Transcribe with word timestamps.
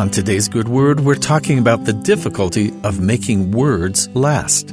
On 0.00 0.08
today's 0.08 0.48
Good 0.48 0.66
Word, 0.66 1.00
we're 1.00 1.14
talking 1.14 1.58
about 1.58 1.84
the 1.84 1.92
difficulty 1.92 2.72
of 2.84 3.00
making 3.00 3.50
words 3.50 4.08
last. 4.14 4.72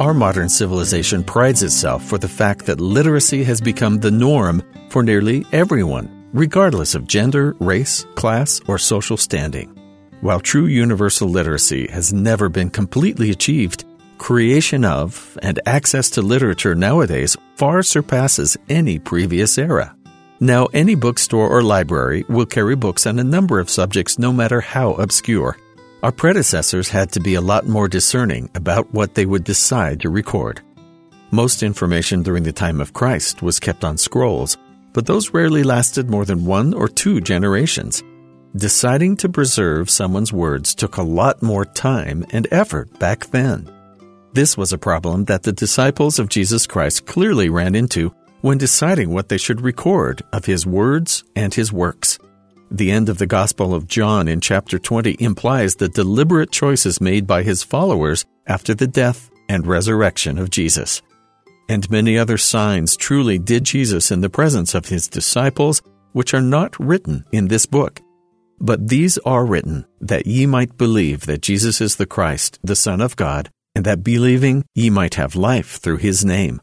Our 0.00 0.12
modern 0.12 0.48
civilization 0.48 1.22
prides 1.22 1.62
itself 1.62 2.02
for 2.02 2.18
the 2.18 2.26
fact 2.26 2.66
that 2.66 2.80
literacy 2.80 3.44
has 3.44 3.60
become 3.60 4.00
the 4.00 4.10
norm 4.10 4.60
for 4.88 5.04
nearly 5.04 5.46
everyone, 5.52 6.28
regardless 6.32 6.96
of 6.96 7.06
gender, 7.06 7.54
race, 7.60 8.04
class, 8.16 8.60
or 8.66 8.76
social 8.76 9.16
standing. 9.16 9.68
While 10.20 10.40
true 10.40 10.66
universal 10.66 11.28
literacy 11.28 11.86
has 11.92 12.12
never 12.12 12.48
been 12.48 12.70
completely 12.70 13.30
achieved, 13.30 13.84
creation 14.18 14.84
of 14.84 15.38
and 15.42 15.60
access 15.64 16.10
to 16.10 16.22
literature 16.22 16.74
nowadays 16.74 17.36
far 17.54 17.84
surpasses 17.84 18.56
any 18.68 18.98
previous 18.98 19.58
era. 19.58 19.93
Now, 20.44 20.66
any 20.74 20.94
bookstore 20.94 21.48
or 21.48 21.62
library 21.62 22.26
will 22.28 22.44
carry 22.44 22.76
books 22.76 23.06
on 23.06 23.18
a 23.18 23.24
number 23.24 23.58
of 23.58 23.70
subjects 23.70 24.18
no 24.18 24.30
matter 24.30 24.60
how 24.60 24.90
obscure. 24.92 25.56
Our 26.02 26.12
predecessors 26.12 26.90
had 26.90 27.10
to 27.12 27.20
be 27.20 27.34
a 27.34 27.40
lot 27.40 27.66
more 27.66 27.88
discerning 27.88 28.50
about 28.54 28.92
what 28.92 29.14
they 29.14 29.24
would 29.24 29.42
decide 29.42 30.00
to 30.00 30.10
record. 30.10 30.60
Most 31.30 31.62
information 31.62 32.22
during 32.22 32.42
the 32.42 32.52
time 32.52 32.82
of 32.82 32.92
Christ 32.92 33.40
was 33.40 33.58
kept 33.58 33.84
on 33.84 33.96
scrolls, 33.96 34.58
but 34.92 35.06
those 35.06 35.32
rarely 35.32 35.62
lasted 35.62 36.10
more 36.10 36.26
than 36.26 36.44
one 36.44 36.74
or 36.74 36.88
two 36.88 37.22
generations. 37.22 38.02
Deciding 38.54 39.16
to 39.16 39.30
preserve 39.30 39.88
someone's 39.88 40.30
words 40.30 40.74
took 40.74 40.98
a 40.98 41.02
lot 41.02 41.42
more 41.42 41.64
time 41.64 42.22
and 42.32 42.46
effort 42.50 42.98
back 42.98 43.24
then. 43.28 43.66
This 44.34 44.58
was 44.58 44.74
a 44.74 44.84
problem 44.90 45.24
that 45.24 45.44
the 45.44 45.52
disciples 45.52 46.18
of 46.18 46.28
Jesus 46.28 46.66
Christ 46.66 47.06
clearly 47.06 47.48
ran 47.48 47.74
into 47.74 48.12
when 48.44 48.58
deciding 48.58 49.08
what 49.08 49.30
they 49.30 49.38
should 49.38 49.62
record 49.62 50.20
of 50.30 50.44
his 50.44 50.66
words 50.66 51.24
and 51.34 51.54
his 51.54 51.72
works. 51.72 52.18
The 52.70 52.90
end 52.90 53.08
of 53.08 53.16
the 53.16 53.26
Gospel 53.26 53.74
of 53.74 53.86
John 53.86 54.28
in 54.28 54.42
chapter 54.42 54.78
20 54.78 55.16
implies 55.18 55.76
the 55.76 55.88
deliberate 55.88 56.50
choices 56.50 57.00
made 57.00 57.26
by 57.26 57.42
his 57.42 57.62
followers 57.62 58.26
after 58.46 58.74
the 58.74 58.86
death 58.86 59.30
and 59.48 59.66
resurrection 59.66 60.36
of 60.36 60.50
Jesus. 60.50 61.00
And 61.70 61.90
many 61.90 62.18
other 62.18 62.36
signs 62.36 62.98
truly 62.98 63.38
did 63.38 63.64
Jesus 63.64 64.10
in 64.10 64.20
the 64.20 64.28
presence 64.28 64.74
of 64.74 64.88
his 64.88 65.08
disciples, 65.08 65.80
which 66.12 66.34
are 66.34 66.42
not 66.42 66.78
written 66.78 67.24
in 67.32 67.48
this 67.48 67.64
book. 67.64 68.02
But 68.60 68.88
these 68.88 69.16
are 69.24 69.46
written 69.46 69.86
that 70.02 70.26
ye 70.26 70.44
might 70.44 70.76
believe 70.76 71.24
that 71.24 71.40
Jesus 71.40 71.80
is 71.80 71.96
the 71.96 72.04
Christ, 72.04 72.58
the 72.62 72.76
Son 72.76 73.00
of 73.00 73.16
God, 73.16 73.48
and 73.74 73.86
that 73.86 74.04
believing 74.04 74.66
ye 74.74 74.90
might 74.90 75.14
have 75.14 75.34
life 75.34 75.78
through 75.78 75.96
his 75.96 76.26
name. 76.26 76.60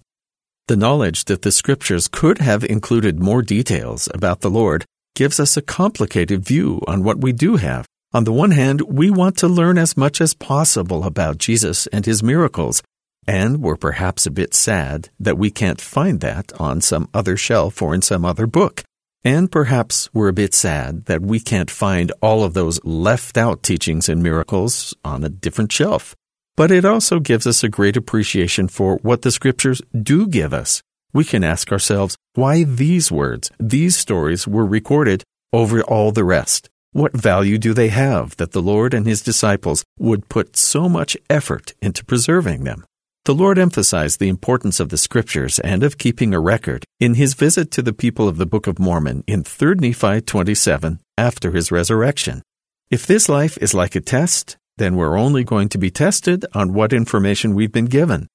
The 0.71 0.77
knowledge 0.77 1.25
that 1.25 1.41
the 1.41 1.51
scriptures 1.51 2.07
could 2.07 2.37
have 2.37 2.63
included 2.63 3.19
more 3.19 3.41
details 3.41 4.07
about 4.13 4.39
the 4.39 4.49
Lord 4.49 4.85
gives 5.15 5.37
us 5.37 5.57
a 5.57 5.61
complicated 5.61 6.45
view 6.45 6.79
on 6.87 7.03
what 7.03 7.19
we 7.19 7.33
do 7.33 7.57
have. 7.57 7.85
On 8.13 8.23
the 8.23 8.31
one 8.31 8.51
hand, 8.51 8.79
we 8.79 9.09
want 9.09 9.37
to 9.39 9.49
learn 9.49 9.77
as 9.77 9.97
much 9.97 10.21
as 10.21 10.33
possible 10.33 11.03
about 11.03 11.39
Jesus 11.39 11.87
and 11.87 12.05
his 12.05 12.23
miracles, 12.23 12.81
and 13.27 13.61
we're 13.61 13.75
perhaps 13.75 14.25
a 14.25 14.31
bit 14.31 14.53
sad 14.53 15.09
that 15.19 15.37
we 15.37 15.51
can't 15.51 15.81
find 15.81 16.21
that 16.21 16.53
on 16.57 16.79
some 16.79 17.09
other 17.13 17.35
shelf 17.35 17.81
or 17.81 17.93
in 17.93 18.01
some 18.01 18.23
other 18.23 18.47
book. 18.47 18.85
And 19.25 19.51
perhaps 19.51 20.09
we're 20.13 20.29
a 20.29 20.39
bit 20.43 20.53
sad 20.53 21.03
that 21.07 21.21
we 21.21 21.41
can't 21.41 21.69
find 21.69 22.13
all 22.21 22.45
of 22.45 22.53
those 22.53 22.79
left 22.85 23.37
out 23.37 23.61
teachings 23.61 24.07
and 24.07 24.23
miracles 24.23 24.95
on 25.03 25.25
a 25.25 25.29
different 25.29 25.73
shelf. 25.73 26.15
But 26.57 26.71
it 26.71 26.85
also 26.85 27.19
gives 27.19 27.47
us 27.47 27.63
a 27.63 27.69
great 27.69 27.97
appreciation 27.97 28.67
for 28.67 28.97
what 28.97 29.21
the 29.21 29.31
scriptures 29.31 29.81
do 29.99 30.27
give 30.27 30.53
us. 30.53 30.81
We 31.13 31.23
can 31.23 31.43
ask 31.43 31.71
ourselves 31.71 32.15
why 32.35 32.63
these 32.63 33.11
words, 33.11 33.51
these 33.59 33.97
stories 33.97 34.47
were 34.47 34.65
recorded 34.65 35.23
over 35.53 35.81
all 35.81 36.11
the 36.11 36.23
rest. 36.23 36.69
What 36.93 37.13
value 37.13 37.57
do 37.57 37.73
they 37.73 37.87
have 37.89 38.35
that 38.37 38.51
the 38.51 38.61
Lord 38.61 38.93
and 38.93 39.05
his 39.05 39.21
disciples 39.21 39.83
would 39.97 40.29
put 40.29 40.57
so 40.57 40.89
much 40.89 41.15
effort 41.29 41.73
into 41.81 42.03
preserving 42.03 42.63
them? 42.65 42.85
The 43.23 43.35
Lord 43.35 43.59
emphasized 43.59 44.19
the 44.19 44.29
importance 44.29 44.79
of 44.79 44.89
the 44.89 44.97
scriptures 44.97 45.59
and 45.59 45.83
of 45.83 45.97
keeping 45.97 46.33
a 46.33 46.39
record 46.39 46.83
in 46.99 47.13
his 47.13 47.33
visit 47.33 47.71
to 47.71 47.81
the 47.81 47.93
people 47.93 48.27
of 48.27 48.37
the 48.37 48.45
Book 48.45 48.67
of 48.67 48.79
Mormon 48.79 49.23
in 49.27 49.43
3 49.43 49.75
Nephi 49.75 50.21
27 50.21 50.99
after 51.17 51.51
his 51.51 51.71
resurrection. 51.71 52.41
If 52.89 53.05
this 53.05 53.29
life 53.29 53.57
is 53.61 53.73
like 53.73 53.95
a 53.95 54.01
test, 54.01 54.57
then 54.77 54.95
we're 54.95 55.17
only 55.17 55.43
going 55.43 55.69
to 55.69 55.77
be 55.77 55.91
tested 55.91 56.45
on 56.53 56.73
what 56.73 56.93
information 56.93 57.53
we've 57.53 57.71
been 57.71 57.85
given. 57.85 58.27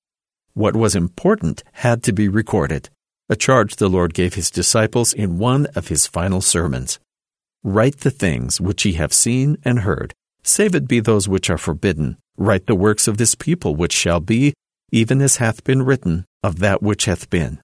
What 0.54 0.76
was 0.76 0.94
important 0.94 1.62
had 1.72 2.02
to 2.04 2.12
be 2.12 2.28
recorded, 2.28 2.88
a 3.28 3.36
charge 3.36 3.76
the 3.76 3.88
Lord 3.88 4.14
gave 4.14 4.34
his 4.34 4.50
disciples 4.50 5.12
in 5.12 5.38
one 5.38 5.66
of 5.74 5.88
his 5.88 6.06
final 6.06 6.40
sermons. 6.40 6.98
Write 7.64 7.98
the 7.98 8.10
things 8.10 8.60
which 8.60 8.84
ye 8.84 8.92
have 8.92 9.12
seen 9.12 9.58
and 9.64 9.80
heard, 9.80 10.14
save 10.44 10.74
it 10.74 10.86
be 10.86 11.00
those 11.00 11.28
which 11.28 11.50
are 11.50 11.58
forbidden. 11.58 12.16
Write 12.36 12.66
the 12.66 12.74
works 12.74 13.08
of 13.08 13.18
this 13.18 13.34
people 13.34 13.74
which 13.74 13.92
shall 13.92 14.20
be, 14.20 14.54
even 14.92 15.20
as 15.20 15.36
hath 15.36 15.64
been 15.64 15.82
written 15.82 16.24
of 16.42 16.60
that 16.60 16.82
which 16.82 17.06
hath 17.06 17.28
been. 17.28 17.60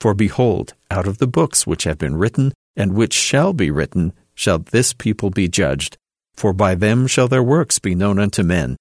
For 0.00 0.14
behold, 0.14 0.74
out 0.90 1.08
of 1.08 1.18
the 1.18 1.26
books 1.26 1.66
which 1.66 1.84
have 1.84 1.98
been 1.98 2.16
written, 2.16 2.52
and 2.76 2.94
which 2.94 3.12
shall 3.12 3.52
be 3.52 3.70
written, 3.70 4.12
shall 4.34 4.58
this 4.58 4.92
people 4.92 5.30
be 5.30 5.48
judged. 5.48 5.96
For 6.34 6.52
by 6.52 6.74
them 6.74 7.06
shall 7.06 7.28
their 7.28 7.42
works 7.42 7.78
be 7.78 7.94
known 7.94 8.18
unto 8.18 8.42
men. 8.42 8.76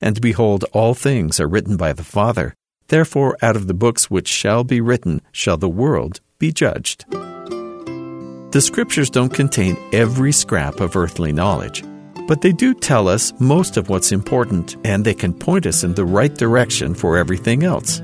And 0.00 0.20
behold, 0.20 0.64
all 0.72 0.94
things 0.94 1.40
are 1.40 1.48
written 1.48 1.76
by 1.76 1.92
the 1.92 2.04
Father. 2.04 2.54
Therefore, 2.88 3.36
out 3.40 3.56
of 3.56 3.66
the 3.66 3.74
books 3.74 4.10
which 4.10 4.28
shall 4.28 4.64
be 4.64 4.80
written 4.80 5.22
shall 5.32 5.56
the 5.56 5.68
world 5.68 6.20
be 6.38 6.52
judged. 6.52 7.06
The 7.10 8.60
Scriptures 8.60 9.10
don't 9.10 9.32
contain 9.32 9.76
every 9.92 10.30
scrap 10.30 10.80
of 10.80 10.94
earthly 10.94 11.32
knowledge, 11.32 11.82
but 12.28 12.40
they 12.40 12.52
do 12.52 12.74
tell 12.74 13.08
us 13.08 13.32
most 13.40 13.76
of 13.76 13.88
what's 13.88 14.12
important, 14.12 14.76
and 14.84 15.04
they 15.04 15.14
can 15.14 15.34
point 15.34 15.66
us 15.66 15.82
in 15.82 15.94
the 15.94 16.04
right 16.04 16.32
direction 16.32 16.94
for 16.94 17.16
everything 17.16 17.64
else. 17.64 18.00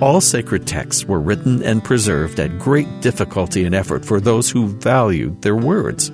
All 0.00 0.20
sacred 0.20 0.66
texts 0.66 1.04
were 1.04 1.20
written 1.20 1.62
and 1.62 1.82
preserved 1.82 2.38
at 2.40 2.58
great 2.58 2.88
difficulty 3.00 3.64
and 3.64 3.74
effort 3.74 4.04
for 4.04 4.20
those 4.20 4.50
who 4.50 4.68
valued 4.68 5.42
their 5.42 5.56
words. 5.56 6.10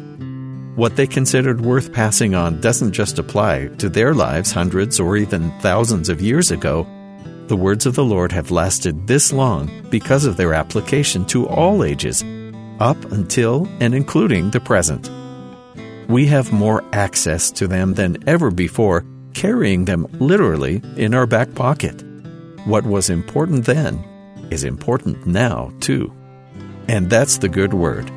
What 0.77 0.95
they 0.95 1.07
considered 1.07 1.63
worth 1.63 1.91
passing 1.91 2.35
on 2.35 2.61
doesn't 2.61 2.93
just 2.93 3.19
apply 3.19 3.69
to 3.79 3.89
their 3.89 4.13
lives 4.13 4.53
hundreds 4.53 5.01
or 5.01 5.17
even 5.17 5.51
thousands 5.61 6.11
of 6.11 6.21
years 6.21 6.51
ago. 6.51 6.87
The 7.47 7.57
words 7.57 7.87
of 7.87 7.95
the 7.95 8.05
Lord 8.05 8.31
have 8.33 8.51
lasted 8.51 9.07
this 9.07 9.33
long 9.33 9.71
because 9.89 10.27
of 10.27 10.37
their 10.37 10.53
application 10.53 11.25
to 11.27 11.49
all 11.49 11.83
ages, 11.83 12.23
up 12.79 13.03
until 13.11 13.67
and 13.81 13.95
including 13.95 14.51
the 14.51 14.61
present. 14.61 15.11
We 16.09 16.27
have 16.27 16.53
more 16.53 16.85
access 16.93 17.51
to 17.53 17.67
them 17.67 17.95
than 17.95 18.23
ever 18.29 18.51
before, 18.51 19.07
carrying 19.33 19.87
them 19.87 20.07
literally 20.21 20.83
in 20.99 21.15
our 21.15 21.27
back 21.27 21.55
pocket. 21.55 22.05
What 22.67 22.85
was 22.85 23.09
important 23.09 23.65
then 23.65 24.05
is 24.51 24.63
important 24.63 25.27
now, 25.27 25.73
too. 25.81 26.13
And 26.87 27.09
that's 27.09 27.39
the 27.39 27.49
good 27.49 27.73
word. 27.73 28.11